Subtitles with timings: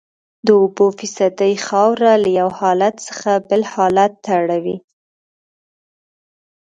[0.45, 4.77] د اوبو فیصدي خاوره له یو حالت څخه بل حالت ته اړوي